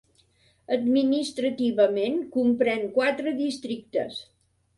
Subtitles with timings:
[0.77, 4.19] Administrativament, comprèn quatre districtes.